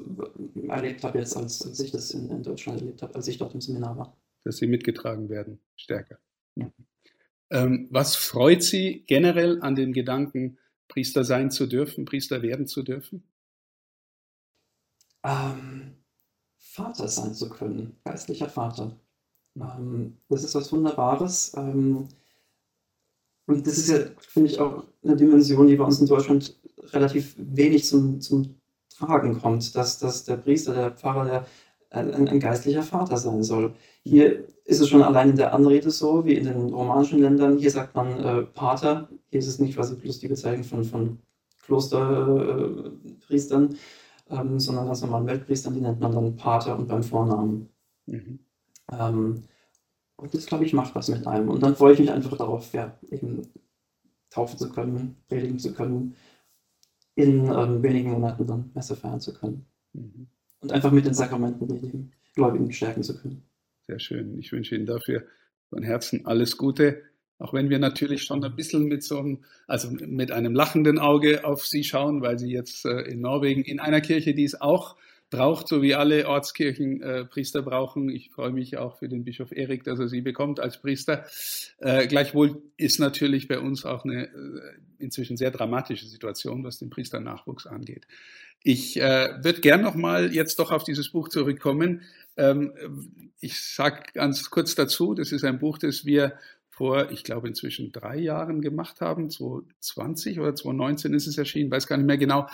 erlebt 0.68 1.04
habe 1.04 1.20
jetzt, 1.20 1.38
als, 1.38 1.66
als 1.66 1.80
ich 1.80 1.92
das 1.92 2.12
in, 2.12 2.30
in, 2.30 2.44
Deutschland 2.44 2.82
erlebt 2.82 3.02
habe, 3.02 3.16
als 3.16 3.28
ich 3.28 3.38
dort 3.38 3.54
im 3.54 3.62
Seminar 3.62 3.98
war. 3.98 4.18
Dass 4.44 4.58
sie 4.58 4.68
mitgetragen 4.68 5.30
werden, 5.30 5.60
stärker. 5.76 6.20
Ja. 6.56 6.70
Ähm, 7.50 7.88
was 7.92 8.18
freut 8.18 8.62
Sie 8.62 9.06
generell 9.08 9.62
an 9.62 9.76
den 9.76 9.94
Gedanken, 9.94 10.58
Priester 10.88 11.24
sein 11.24 11.51
zu 11.51 11.67
dürfen, 11.67 12.06
Priester 12.06 12.41
werden 12.41 12.67
zu 12.67 12.84
dürfen? 12.84 13.24
Ähm, 15.24 15.96
Vater 16.58 17.08
sein 17.08 17.34
zu 17.34 17.50
können, 17.50 17.98
geistlicher 18.03 18.50
Vater. 18.50 18.98
Ähm, 19.56 20.17
das 20.29 20.44
ist 20.44 20.56
was 20.56 20.72
Wunderbares. 20.72 21.53
Ähm, 21.56 22.08
und 23.46 23.65
das 23.65 23.77
ist 23.77 23.89
ja, 23.89 24.00
finde 24.20 24.50
ich, 24.50 24.60
auch 24.60 24.84
eine 25.03 25.15
Dimension, 25.15 25.67
die 25.67 25.75
bei 25.75 25.86
uns 25.86 26.00
in 26.00 26.08
Deutschland 26.08 26.56
relativ 26.94 27.36
wenig 27.38 27.86
zum, 27.86 28.22
zum 28.22 28.60
Tragen 28.89 29.39
kommt, 29.39 29.75
dass, 29.75 30.00
dass 30.00 30.25
der 30.25 30.38
Priester, 30.38 30.74
der 30.74 30.91
Pfarrer, 30.91 31.25
der 31.25 31.48
ein, 31.89 32.27
ein, 32.27 32.39
geistlicher 32.39 32.84
Vater 32.84 33.17
sein 33.17 33.44
soll. 33.44 33.74
Hier 34.03 34.46
ist 34.65 34.82
es 34.82 34.89
schon 34.89 35.03
allein 35.03 35.32
in 35.32 35.36
der 35.38 35.53
Anrede 35.53 35.89
so, 35.89 36.25
wie 36.25 36.34
in 36.34 36.46
den 36.46 36.74
romanischen 36.74 37.20
Ländern. 37.20 37.58
Hier 37.58 37.72
sagt 37.72 37.96
man 37.96 38.20
äh, 38.20 38.44
Pater. 38.44 39.10
Hier 39.29 39.39
ist 39.39 39.48
es 39.48 39.60
nicht 39.60 39.75
quasi 39.75 39.96
bloß 39.96 40.20
die 40.20 40.27
Bezeichnung 40.27 40.65
von, 40.65 40.84
von 40.84 41.20
Klosterpriestern, 41.63 43.77
äh, 44.29 44.36
ähm, 44.36 44.60
sondern 44.60 44.88
ganz 44.88 45.01
normalen 45.01 45.27
Weltpriestern, 45.27 45.74
die 45.74 45.82
nennt 45.82 46.00
man 46.00 46.12
dann 46.12 46.36
Pater 46.36 46.77
und 46.77 46.88
beim 46.88 47.03
Vornamen. 47.03 47.70
Mhm. 48.06 48.39
Ähm, 48.91 49.44
und 50.17 50.34
das, 50.34 50.46
glaube 50.46 50.65
ich, 50.65 50.74
macht 50.74 50.96
was 50.96 51.10
mit 51.10 51.27
einem. 51.27 51.50
Und 51.50 51.62
dann 51.62 51.75
freue 51.75 51.94
ich 51.94 52.00
mich 52.00 52.12
einfach 52.12 52.36
darauf, 52.38 52.74
ja, 52.74 52.98
eben 53.10 53.44
taufen 54.29 54.58
zu 54.58 54.70
können, 54.70 55.17
predigen 55.27 55.60
zu 55.60 55.74
können, 55.74 56.15
in 57.15 57.48
ähm, 57.48 57.84
wenigen 57.84 58.12
Monaten 58.12 58.46
dann 58.46 58.72
Messe 58.74 58.96
feiern 58.96 59.22
zu 59.22 59.34
können. 59.34 59.65
Mhm. 59.94 60.27
Und 60.62 60.72
einfach 60.72 60.92
mit 60.92 61.06
den 61.06 61.14
Sakramenten 61.14 61.68
die 61.68 62.10
Gläubigen 62.36 62.72
stärken 62.72 63.04
zu 63.04 63.18
können. 63.20 63.44
Sehr 63.86 64.00
schön. 64.00 64.38
Ich 64.40 64.52
wünsche 64.52 64.76
Ihnen 64.76 64.86
dafür 64.86 65.24
von 65.70 65.84
Herzen 65.84 66.26
alles 66.26 66.58
Gute. 66.58 67.04
Auch 67.40 67.54
wenn 67.54 67.70
wir 67.70 67.80
natürlich 67.80 68.24
schon 68.24 68.44
ein 68.44 68.56
bisschen 68.56 68.86
mit 68.86 69.04
so 69.04 69.20
einem, 69.20 69.44
also 69.68 69.90
mit 69.92 70.32
einem 70.32 70.56
lachenden 70.56 70.98
Auge 70.98 71.46
auf 71.46 71.66
Sie 71.66 71.84
schauen, 71.84 72.22
weil 72.22 72.40
Sie 72.40 72.52
jetzt 72.52 72.86
äh, 72.86 73.02
in 73.02 73.22
Norwegen 73.22 73.64
in 73.64 73.80
einer 73.80 74.02
Kirche, 74.02 74.34
die 74.34 74.44
es 74.44 74.60
auch 74.60 74.96
braucht, 75.30 75.68
so 75.68 75.82
wie 75.82 75.96
alle 75.96 76.28
Ortskirchen 76.28 77.02
äh, 77.02 77.26
Priester 77.26 77.62
brauchen. 77.62 78.10
Ich 78.10 78.30
freue 78.30 78.52
mich 78.52 78.78
auch 78.78 78.98
für 78.98 79.10
den 79.10 79.24
Bischof 79.24 79.52
Erik, 79.52 79.84
dass 79.84 80.00
er 80.00 80.08
sie 80.08 80.22
bekommt 80.22 80.60
als 80.60 80.82
Priester. 80.82 81.26
Äh, 81.80 82.08
gleichwohl 82.08 82.62
ist 82.78 83.00
natürlich 83.00 83.48
bei 83.48 83.60
uns 83.60 83.86
auch 83.86 84.06
eine 84.06 84.26
äh, 84.26 84.30
inzwischen 85.00 85.36
sehr 85.36 85.52
dramatische 85.52 86.08
Situation, 86.08 86.64
was 86.64 86.80
den 86.80 86.90
Priesternachwuchs 86.90 87.68
angeht. 87.68 88.08
Ich 88.64 89.00
äh, 89.00 89.44
würde 89.44 89.62
gern 89.62 89.82
noch 89.82 89.96
mal 89.96 90.34
jetzt 90.34 90.60
doch 90.60 90.72
auf 90.72 90.84
dieses 90.84 91.10
Buch 91.10 91.30
zurückkommen. 91.30 92.02
Ähm, 92.38 92.74
ich 93.40 93.60
sage 93.60 94.04
ganz 94.14 94.50
kurz 94.50 94.76
dazu, 94.76 95.14
das 95.14 95.32
ist 95.32 95.44
ein 95.44 95.60
Buch, 95.60 95.78
das 95.78 96.06
wir 96.06 96.34
vor, 96.70 97.12
ich 97.12 97.24
glaube, 97.24 97.48
inzwischen 97.48 97.92
drei 97.92 98.18
Jahren 98.18 98.62
gemacht 98.62 99.02
haben. 99.02 99.30
2020 99.30 100.40
oder 100.40 100.56
2019 100.56 101.14
ist 101.14 101.28
es 101.28 101.38
erschienen, 101.38 101.72
weiß 101.72 101.88
gar 101.88 101.98
nicht 101.98 102.06
mehr 102.06 102.18
genau. 102.18 102.48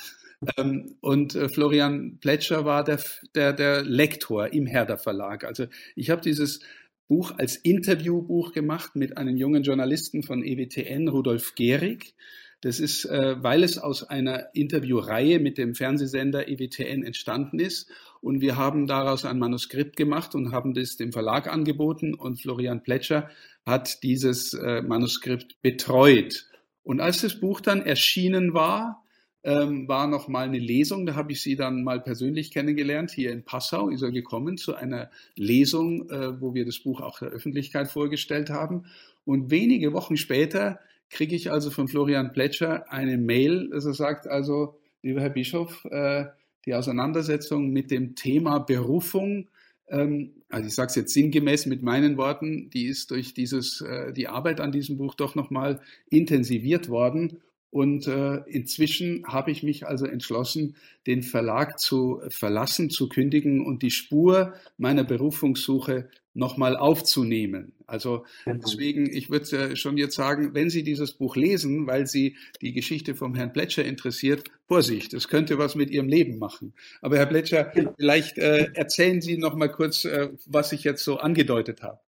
Ähm, 0.58 0.96
und 1.02 1.36
äh, 1.36 1.50
Florian 1.50 2.18
Plätscher 2.20 2.66
war 2.66 2.84
der, 2.84 3.00
der, 3.36 3.54
der 3.54 3.84
Lektor 3.84 4.54
im 4.54 4.66
Herder 4.66 4.98
Verlag. 4.98 5.44
Also 5.44 5.66
ich 5.96 6.10
habe 6.10 6.22
dieses 6.22 6.62
Buch 7.08 7.34
als 7.38 7.58
Interviewbuch 7.58 8.54
gemacht 8.54 8.96
mit 8.96 9.18
einem 9.18 9.38
jungen 9.38 9.64
Journalisten 9.64 10.24
von 10.24 10.44
EWTN, 10.44 11.08
Rudolf 11.08 11.56
Gehrig. 11.56 12.16
Das 12.62 12.80
ist, 12.80 13.04
äh, 13.06 13.36
weil 13.44 13.64
es 13.64 13.78
aus 13.78 14.04
einer 14.04 14.56
Interviewreihe 14.56 15.40
mit 15.40 15.58
dem 15.58 15.76
Fernsehsender 15.76 16.48
EWTN 16.48 17.04
entstanden 17.04 17.60
ist. 17.60 17.90
Und 18.22 18.40
wir 18.40 18.56
haben 18.56 18.88
daraus 18.88 19.26
ein 19.26 19.38
Manuskript 19.38 19.98
gemacht 19.98 20.34
und 20.34 20.54
haben 20.54 20.74
das 20.74 20.96
dem 20.96 21.12
Verlag 21.12 21.48
angeboten. 21.52 22.14
Und 22.14 22.42
Florian 22.42 22.82
Plätscher 22.82 23.30
hat 23.66 24.02
dieses 24.02 24.54
äh, 24.54 24.82
Manuskript 24.82 25.62
betreut. 25.62 26.46
Und 26.84 27.02
als 27.02 27.22
das 27.22 27.40
Buch 27.40 27.60
dann 27.60 27.82
erschienen 27.82 28.54
war, 28.54 29.03
ähm, 29.44 29.88
war 29.88 30.08
noch 30.08 30.28
mal 30.28 30.46
eine 30.46 30.60
Lesung, 30.60 31.06
da 31.06 31.16
habe 31.16 31.34
ich 31.34 31.42
sie 31.42 31.56
dann 31.56 31.84
mal 31.84 32.00
persönlich 32.00 32.52
kennengelernt. 32.52 33.12
Hier 33.12 33.32
in 33.32 33.44
Passau 33.44 33.90
ist 33.90 34.02
er 34.02 34.12
gekommen 34.12 34.58
zu 34.58 34.76
einer 34.76 35.10
Lesung, 35.36 36.10
äh, 36.10 36.40
wo 36.40 36.54
wir 36.54 36.66
das 36.66 36.80
Buch 36.80 37.02
auch 37.02 37.20
der 37.20 37.30
Öffentlichkeit 37.30 37.90
vorgestellt 37.90 38.50
haben. 38.50 38.86
Und 39.26 39.52
wenige 39.52 39.94
Wochen 39.94 40.16
später 40.16 40.80
kriege 41.10 41.36
ich 41.36 41.52
also 41.52 41.72
von 41.72 41.88
Florian 41.88 42.32
Plätscher 42.32 42.92
eine 42.92 43.18
Mail, 43.18 43.70
dass 43.70 43.86
er 43.86 43.94
sagt, 43.94 44.28
also, 44.28 44.80
lieber 45.02 45.22
Herr 45.22 45.30
Bischof, 45.30 45.86
äh, 45.92 46.26
die 46.66 46.74
Auseinandersetzung 46.74 47.72
mit 47.72 47.92
dem 47.92 48.16
Thema 48.16 48.60
Berufung, 48.60 49.50
ähm, 49.90 50.32
also 50.50 50.68
ich 50.68 50.74
sage 50.74 50.88
es 50.88 50.96
jetzt 50.96 51.14
sinngemäß 51.14 51.66
mit 51.66 51.84
meinen 51.84 52.16
Worten, 52.16 52.70
die 52.70 52.86
ist 52.86 53.12
durch 53.12 53.34
dieses, 53.34 53.82
äh, 53.82 54.14
die 54.14 54.30
Arbeit 54.30 54.62
an 54.62 54.72
diesem 54.72 54.98
Buch 54.98 55.16
doch 55.16 55.36
nochmal 55.36 55.82
intensiviert 56.10 56.88
worden 56.88 57.42
und 57.74 58.06
äh, 58.06 58.36
inzwischen 58.46 59.26
habe 59.26 59.50
ich 59.50 59.64
mich 59.64 59.88
also 59.88 60.06
entschlossen, 60.06 60.76
den 61.08 61.24
Verlag 61.24 61.80
zu 61.80 62.22
verlassen, 62.30 62.92
zu 62.92 63.10
kündigen 63.10 63.66
und 63.66 63.82
die 63.82 63.90
Spur 63.90 64.54
meiner 64.78 65.04
Berufungssuche 65.04 66.08
nochmal 66.36 66.78
aufzunehmen. 66.78 67.74
Also 67.88 68.26
genau. 68.46 68.60
deswegen, 68.64 69.12
ich 69.12 69.32
würde 69.32 69.76
schon 69.76 69.98
jetzt 69.98 70.14
sagen, 70.14 70.54
wenn 70.54 70.70
Sie 70.70 70.84
dieses 70.84 71.14
Buch 71.14 71.36
lesen, 71.36 71.88
weil 71.88 72.06
Sie 72.06 72.38
die 72.62 72.74
Geschichte 72.74 73.16
vom 73.16 73.34
Herrn 73.34 73.54
Plätscher 73.54 73.84
interessiert, 73.84 74.44
Vorsicht, 74.68 75.16
es 75.16 75.28
könnte 75.28 75.58
was 75.58 75.74
mit 75.74 75.90
Ihrem 75.90 76.08
Leben 76.08 76.38
machen. 76.38 76.76
Aber 77.02 77.18
Herr 77.18 77.26
Plätscher, 77.26 77.72
genau. 77.74 77.96
vielleicht 77.98 78.38
äh, 78.38 78.70
erzählen 78.76 79.20
Sie 79.20 79.40
noch 79.40 79.56
mal 79.56 79.70
kurz, 79.70 80.06
äh, 80.06 80.30
was 80.46 80.74
ich 80.74 80.84
jetzt 80.84 81.04
so 81.04 81.18
angedeutet 81.18 81.82
habe 81.82 82.00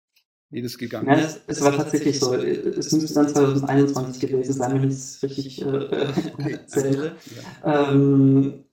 wie 0.55 0.61
das 0.61 0.77
gegangen 0.77 1.07
ja. 1.07 1.15
Es, 1.15 1.41
es 1.47 1.61
war 1.61 1.75
tatsächlich 1.75 2.17
so. 2.17 2.33
Es 2.33 2.91
müsste 2.93 3.13
dann 3.13 3.27
2021 3.27 4.21
gewesen 4.21 4.53
sein, 4.53 4.73
wenn 4.73 4.89
ich 4.89 4.95
es 4.95 5.21
richtig 5.21 5.61
äh, 5.61 5.65
erzähle. 6.49 7.15
Ja. 7.61 7.91
Ähm, 7.91 8.63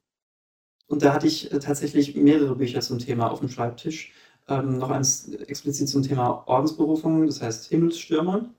und 0.87 1.03
da 1.03 1.12
hatte 1.12 1.27
ich 1.27 1.51
tatsächlich 1.61 2.15
mehrere 2.15 2.55
Bücher 2.55 2.81
zum 2.83 3.01
Thema 3.01 3.31
auf 3.31 3.41
dem 3.41 3.49
Schreibtisch. 3.49 4.12
Ähm, 4.49 4.79
noch 4.79 4.91
eins 4.91 5.29
explizit 5.29 5.89
zum 5.89 6.03
Thema 6.03 6.45
Ordensberufung, 6.47 7.27
das 7.27 7.43
heißt 7.43 7.67
Himmelsstürmer. 7.67 8.55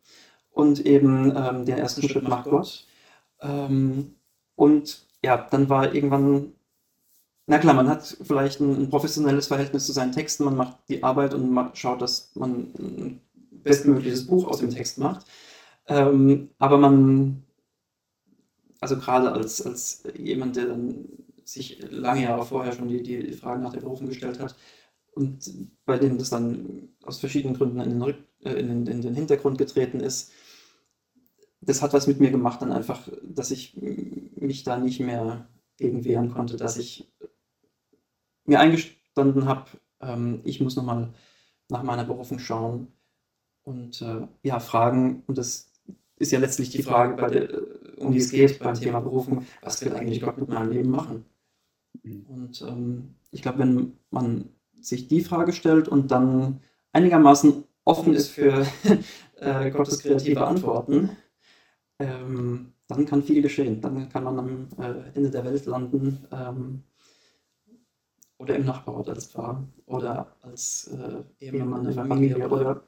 Und 0.51 0.85
eben 0.85 1.33
ähm, 1.35 1.65
den 1.65 1.77
ersten 1.77 2.07
Schritt 2.07 2.27
macht 2.27 2.49
Gott. 2.49 2.85
Ähm, 3.39 4.15
und 4.55 5.07
ja, 5.23 5.47
dann 5.49 5.69
war 5.69 5.95
irgendwann 5.95 6.51
na 7.45 7.59
klar, 7.59 7.73
man 7.73 7.89
hat 7.89 8.17
vielleicht 8.23 8.61
ein, 8.61 8.83
ein, 8.83 8.89
professionelles 8.89 9.47
Verhältnis 9.47 9.85
zu 9.85 9.91
seinen 9.91 10.13
Texten, 10.13 10.45
man 10.45 10.55
macht 10.55 10.77
die 10.87 11.03
Arbeit 11.03 11.33
und 11.33 11.51
man 11.51 11.75
schaut, 11.75 12.01
dass 12.01 12.31
man 12.35 12.73
ein 12.77 13.21
bestmögliches 13.63 14.27
Buch 14.27 14.47
aus 14.47 14.59
dem 14.59 14.69
Text 14.69 14.97
macht. 14.97 15.25
Ähm, 15.87 16.49
aber 16.59 16.77
man, 16.77 17.43
also 18.79 18.97
gerade 18.97 19.31
als, 19.31 19.61
als 19.65 20.03
jemand, 20.17 20.55
der 20.55 20.67
dann 20.67 21.05
sich 21.43 21.83
lange 21.89 22.23
Jahre 22.23 22.45
vorher 22.45 22.71
schon 22.73 22.87
die, 22.87 23.03
die 23.03 23.33
Fragen 23.33 23.63
nach 23.63 23.73
der 23.73 23.81
Berufung 23.81 24.07
gestellt 24.07 24.39
hat 24.39 24.55
und 25.13 25.51
bei 25.85 25.97
dem 25.97 26.17
das 26.17 26.29
dann 26.29 26.89
aus 27.03 27.19
verschiedenen 27.19 27.55
Gründen 27.55 27.81
in 27.81 27.99
den, 27.99 28.13
äh, 28.43 28.53
in 28.53 28.67
den, 28.67 28.87
in 28.87 29.01
den 29.01 29.15
Hintergrund 29.15 29.57
getreten 29.57 29.99
ist, 29.99 30.31
das 31.61 31.81
hat 31.81 31.93
was 31.93 32.07
mit 32.07 32.19
mir 32.19 32.31
gemacht, 32.31 32.61
dann 32.61 32.71
einfach, 32.71 33.07
dass 33.23 33.51
ich 33.51 33.77
mich 33.77 34.63
da 34.63 34.77
nicht 34.77 34.99
mehr 34.99 35.47
gegen 35.77 36.03
wehren 36.03 36.31
konnte, 36.31 36.57
dass 36.57 36.77
ich 36.77 37.12
mir 38.45 38.59
eingestanden 38.59 39.45
habe, 39.45 39.65
ähm, 40.01 40.41
ich 40.43 40.61
muss 40.61 40.75
nochmal 40.75 41.13
nach 41.69 41.83
meiner 41.83 42.03
Berufung 42.03 42.39
schauen 42.39 42.87
und 43.63 44.01
äh, 44.01 44.27
ja, 44.43 44.59
fragen, 44.59 45.23
und 45.27 45.37
das 45.37 45.71
ist 46.17 46.31
ja 46.31 46.39
letztlich 46.39 46.69
die 46.69 46.83
Frage, 46.83 47.15
bei 47.15 47.29
der, 47.29 47.49
äh, 47.49 47.61
um 47.97 48.11
die 48.11 48.19
es 48.19 48.31
geht 48.31 48.59
beim 48.59 48.75
Thema 48.75 48.99
Berufung, 48.99 49.45
was 49.61 49.83
will 49.83 49.93
eigentlich 49.93 50.21
Gott 50.21 50.37
mit 50.37 50.49
meinem 50.49 50.71
Leben 50.71 50.89
machen? 50.89 51.25
Mhm. 52.03 52.25
Und 52.27 52.61
ähm, 52.61 53.15
ich 53.31 53.41
glaube, 53.41 53.59
wenn 53.59 53.97
man 54.09 54.49
sich 54.79 55.07
die 55.07 55.21
Frage 55.21 55.53
stellt 55.53 55.87
und 55.87 56.11
dann 56.11 56.59
einigermaßen 56.91 57.63
offen 57.85 58.13
ist 58.13 58.29
für 58.29 58.65
äh, 59.37 59.71
Gottes 59.71 59.99
kreative 59.99 60.45
Antworten, 60.45 61.11
ähm, 61.99 62.73
dann 62.87 63.05
kann 63.05 63.23
viel 63.23 63.41
geschehen. 63.41 63.81
Dann 63.81 64.09
kann 64.09 64.23
man 64.23 64.39
am 64.39 64.67
äh, 64.77 65.15
Ende 65.15 65.31
der 65.31 65.45
Welt 65.45 65.65
landen 65.65 66.27
ähm, 66.31 66.83
oder 68.43 68.55
im 68.55 68.65
Nachbarort 68.65 69.09
als 69.09 69.27
Pfarrer 69.27 69.67
oder 69.85 70.35
als 70.41 70.91
äh, 70.93 71.45
Ehemann 71.45 71.83
der 71.83 71.93
Familie 71.93 72.47
oder 72.47 72.83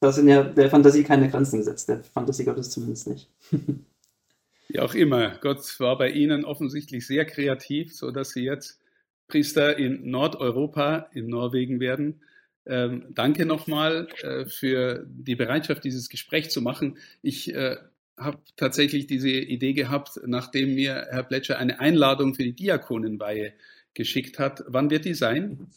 da 0.00 0.12
sind 0.12 0.28
ja 0.28 0.42
der 0.42 0.68
Fantasie 0.68 1.02
keine 1.02 1.30
Grenzen 1.30 1.58
gesetzt, 1.58 1.88
der 1.88 2.02
Fantasie 2.02 2.44
Gottes 2.44 2.70
zumindest 2.70 3.08
nicht. 3.08 3.30
Wie 4.68 4.80
auch 4.80 4.94
immer, 4.94 5.38
Gott 5.40 5.80
war 5.80 5.96
bei 5.96 6.10
Ihnen 6.10 6.44
offensichtlich 6.44 7.06
sehr 7.06 7.24
kreativ, 7.24 7.94
sodass 7.94 8.30
Sie 8.30 8.44
jetzt 8.44 8.80
Priester 9.28 9.78
in 9.78 10.10
Nordeuropa, 10.10 11.08
in 11.12 11.28
Norwegen 11.28 11.80
werden. 11.80 12.20
Ähm, 12.66 13.06
danke 13.10 13.46
nochmal 13.46 14.08
äh, 14.22 14.46
für 14.46 15.06
die 15.08 15.36
Bereitschaft, 15.36 15.84
dieses 15.84 16.08
Gespräch 16.08 16.50
zu 16.50 16.60
machen. 16.60 16.98
Ich 17.22 17.54
äh, 17.54 17.76
habe 18.18 18.38
tatsächlich 18.56 19.06
diese 19.06 19.30
Idee 19.30 19.72
gehabt, 19.72 20.20
nachdem 20.26 20.74
mir 20.74 21.06
Herr 21.10 21.22
Plätscher 21.22 21.58
eine 21.58 21.80
Einladung 21.80 22.34
für 22.34 22.44
die 22.44 22.54
Diakonenweihe 22.54 23.52
geschickt 23.94 24.38
hat. 24.38 24.64
Wann 24.68 24.90
wird 24.90 25.04
die 25.04 25.14
sein? 25.14 25.68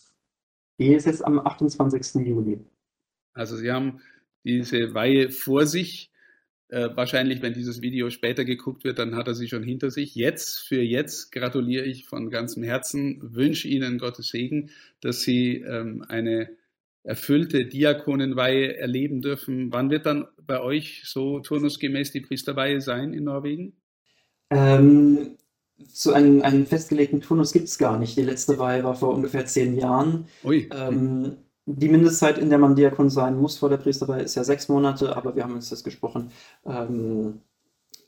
Die 0.79 0.93
ist 0.93 1.05
jetzt 1.05 1.25
am 1.25 1.39
28. 1.39 2.25
Juli. 2.25 2.59
Also 3.33 3.55
Sie 3.55 3.71
haben 3.71 4.01
diese 4.43 4.93
Weihe 4.93 5.31
vor 5.31 5.65
sich. 5.65 6.11
Äh, 6.69 6.89
wahrscheinlich, 6.95 7.41
wenn 7.41 7.53
dieses 7.53 7.81
Video 7.81 8.09
später 8.09 8.43
geguckt 8.43 8.83
wird, 8.83 8.99
dann 8.99 9.15
hat 9.15 9.27
er 9.27 9.35
sie 9.35 9.47
schon 9.47 9.63
hinter 9.63 9.89
sich. 9.89 10.15
Jetzt, 10.15 10.59
für 10.59 10.81
jetzt, 10.81 11.31
gratuliere 11.31 11.85
ich 11.85 12.05
von 12.05 12.29
ganzem 12.29 12.63
Herzen, 12.63 13.19
wünsche 13.21 13.69
Ihnen 13.69 13.99
Gottes 13.99 14.29
Segen, 14.29 14.71
dass 14.99 15.21
Sie 15.21 15.61
ähm, 15.61 16.03
eine 16.07 16.49
erfüllte 17.03 17.65
Diakonenweihe 17.65 18.75
erleben 18.75 19.21
dürfen. 19.21 19.71
Wann 19.71 19.89
wird 19.89 20.05
dann 20.05 20.27
bei 20.45 20.59
euch 20.59 21.03
so 21.05 21.39
turnusgemäß 21.39 22.11
die 22.11 22.19
Priesterweihe 22.19 22.81
sein 22.81 23.13
in 23.13 23.23
Norwegen? 23.23 23.77
Ähm, 24.49 25.37
so 25.77 26.11
einen, 26.11 26.41
einen 26.41 26.65
festgelegten 26.65 27.21
Turnus 27.21 27.53
gibt 27.53 27.67
es 27.67 27.77
gar 27.77 27.97
nicht. 27.97 28.17
Die 28.17 28.23
letzte 28.23 28.57
Weihe 28.57 28.83
war 28.83 28.95
vor 28.95 29.13
ungefähr 29.13 29.45
zehn 29.45 29.77
Jahren. 29.77 30.27
Ähm, 30.71 31.37
die 31.65 31.89
Mindestzeit, 31.89 32.37
in 32.37 32.49
der 32.49 32.59
man 32.59 32.75
Diakon 32.75 33.09
sein 33.09 33.37
muss 33.37 33.57
vor 33.57 33.69
der 33.69 33.77
Priesterweihe, 33.77 34.23
ist 34.23 34.35
ja 34.35 34.43
sechs 34.43 34.69
Monate, 34.69 35.15
aber 35.15 35.35
wir 35.35 35.43
haben 35.43 35.53
uns 35.53 35.69
das 35.69 35.83
gesprochen. 35.83 36.31
Ähm, 36.65 37.41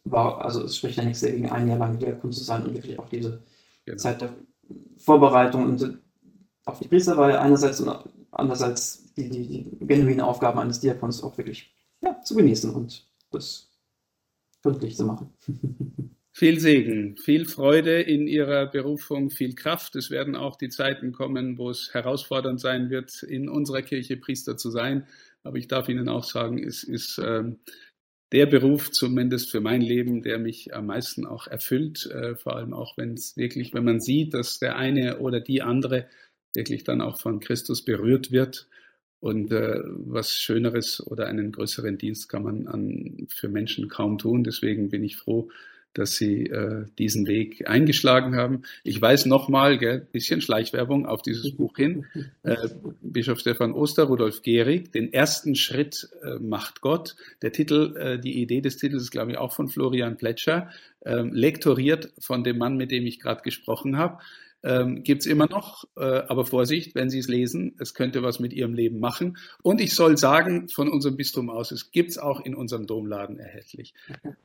war, 0.05 0.43
also 0.43 0.63
es 0.63 0.77
spricht 0.77 0.97
ja 0.97 1.03
nichts 1.03 1.21
dagegen, 1.21 1.49
ein 1.49 1.67
Jahr 1.67 1.77
lang 1.77 1.99
Diakon 1.99 2.31
zu 2.31 2.43
sein 2.43 2.65
und 2.65 2.73
wirklich 2.73 2.97
auch 2.97 3.09
diese 3.09 3.43
genau. 3.85 3.97
Zeit 3.97 4.21
der 4.21 4.33
Vorbereitung 4.97 5.65
und 5.65 5.99
auf 6.65 6.79
die 6.79 6.87
Priesterweihe 6.87 7.39
einerseits 7.39 7.81
und 7.81 7.93
andererseits 8.31 9.13
die, 9.15 9.29
die, 9.29 9.47
die 9.47 9.85
genuine 9.85 10.25
Aufgaben 10.25 10.59
eines 10.59 10.79
Diakons 10.79 11.23
auch 11.23 11.37
wirklich 11.37 11.73
ja, 12.01 12.21
zu 12.21 12.35
genießen 12.35 12.73
und 12.73 13.07
das 13.31 13.69
gründlich 14.61 14.95
zu 14.95 15.05
machen. 15.05 15.33
Viel 16.31 16.59
Segen, 16.59 17.17
viel 17.17 17.45
Freude 17.45 18.01
in 18.01 18.27
Ihrer 18.27 18.67
Berufung, 18.67 19.29
viel 19.29 19.55
Kraft. 19.55 19.95
Es 19.95 20.11
werden 20.11 20.35
auch 20.35 20.55
die 20.55 20.69
Zeiten 20.69 21.11
kommen, 21.11 21.57
wo 21.57 21.69
es 21.69 21.93
herausfordernd 21.93 22.61
sein 22.61 22.89
wird, 22.89 23.23
in 23.23 23.49
unserer 23.49 23.81
Kirche 23.81 24.15
Priester 24.15 24.55
zu 24.55 24.69
sein. 24.69 25.07
Aber 25.43 25.57
ich 25.57 25.67
darf 25.67 25.89
Ihnen 25.89 26.07
auch 26.07 26.23
sagen, 26.23 26.63
es 26.63 26.83
ist 26.83 27.17
äh, 27.17 27.43
der 28.31 28.45
Beruf, 28.45 28.91
zumindest 28.91 29.49
für 29.49 29.59
mein 29.59 29.81
Leben, 29.81 30.21
der 30.21 30.37
mich 30.37 30.73
am 30.73 30.85
meisten 30.85 31.25
auch 31.25 31.47
erfüllt. 31.47 32.05
Äh, 32.05 32.35
vor 32.35 32.55
allem 32.55 32.73
auch, 32.73 32.95
wenn 32.97 33.13
es 33.13 33.35
wirklich, 33.35 33.73
wenn 33.73 33.83
man 33.85 33.99
sieht, 33.99 34.33
dass 34.33 34.59
der 34.59 34.77
eine 34.77 35.19
oder 35.19 35.39
die 35.39 35.61
andere 35.61 36.07
wirklich 36.53 36.83
dann 36.83 37.01
auch 37.01 37.19
von 37.19 37.39
Christus 37.39 37.83
berührt 37.83 38.31
wird. 38.31 38.67
Und 39.19 39.51
äh, 39.51 39.81
was 39.85 40.33
Schöneres 40.33 41.05
oder 41.05 41.25
einen 41.27 41.51
größeren 41.51 41.97
Dienst 41.97 42.29
kann 42.29 42.43
man 42.43 42.67
an, 42.67 43.27
für 43.29 43.49
Menschen 43.49 43.89
kaum 43.89 44.17
tun. 44.17 44.43
Deswegen 44.43 44.89
bin 44.89 45.03
ich 45.03 45.17
froh, 45.17 45.49
dass 45.93 46.15
Sie 46.15 46.45
äh, 46.45 46.85
diesen 46.97 47.27
Weg 47.27 47.67
eingeschlagen 47.67 48.35
haben. 48.35 48.63
Ich 48.83 49.01
weiß 49.01 49.25
nochmal, 49.25 49.79
ein 49.79 50.07
bisschen 50.11 50.41
Schleichwerbung 50.41 51.05
auf 51.05 51.21
dieses 51.21 51.55
Buch 51.55 51.75
hin, 51.75 52.05
äh, 52.43 52.55
Bischof 53.01 53.39
Stefan 53.39 53.73
Oster, 53.73 54.03
Rudolf 54.03 54.41
Gehrig, 54.41 54.91
den 54.91 55.11
ersten 55.11 55.55
Schritt 55.55 56.09
äh, 56.21 56.35
macht 56.39 56.81
Gott. 56.81 57.15
Der 57.41 57.51
Titel, 57.51 57.95
äh, 57.97 58.19
die 58.19 58.41
Idee 58.41 58.61
des 58.61 58.77
Titels 58.77 59.03
ist, 59.03 59.11
glaube 59.11 59.31
ich, 59.31 59.37
auch 59.37 59.53
von 59.53 59.67
Florian 59.67 60.17
Pletscher, 60.17 60.69
äh, 61.01 61.21
lektoriert 61.21 62.13
von 62.19 62.43
dem 62.43 62.57
Mann, 62.57 62.77
mit 62.77 62.91
dem 62.91 63.05
ich 63.05 63.19
gerade 63.19 63.41
gesprochen 63.41 63.97
habe 63.97 64.19
ähm, 64.63 65.03
gibt 65.03 65.21
es 65.21 65.27
immer 65.27 65.47
noch. 65.47 65.85
Äh, 65.95 66.03
aber 66.03 66.45
Vorsicht, 66.45 66.95
wenn 66.95 67.09
Sie 67.09 67.19
es 67.19 67.27
lesen, 67.27 67.75
es 67.79 67.93
könnte 67.93 68.23
was 68.23 68.39
mit 68.39 68.53
Ihrem 68.53 68.73
Leben 68.73 68.99
machen. 68.99 69.37
Und 69.61 69.81
ich 69.81 69.93
soll 69.95 70.17
sagen, 70.17 70.69
von 70.69 70.89
unserem 70.89 71.17
Bistum 71.17 71.49
aus, 71.49 71.71
es 71.71 71.91
gibt 71.91 72.11
es 72.11 72.17
auch 72.17 72.41
in 72.41 72.55
unserem 72.55 72.87
Domladen 72.87 73.39
erhältlich. 73.39 73.93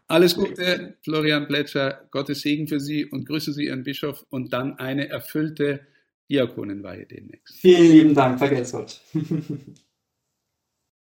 Alles 0.06 0.34
Gute, 0.36 0.96
Florian 1.02 1.46
Plätscher, 1.46 2.06
Gottes 2.10 2.42
Segen 2.42 2.68
für 2.68 2.80
Sie 2.80 3.04
und 3.04 3.26
grüße 3.26 3.52
Sie 3.52 3.66
Ihren 3.66 3.84
Bischof 3.84 4.24
und 4.30 4.52
dann 4.52 4.78
eine 4.78 5.08
erfüllte 5.08 5.80
Diakonenweihe 6.30 7.06
demnächst. 7.06 7.56
Vielen 7.56 7.90
lieben 7.90 8.14
Dank, 8.14 8.38
vergesst 8.38 8.72
Gott. 8.72 9.00